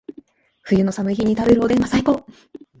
[0.63, 2.25] 冬の寒い日に食べるおでんは最高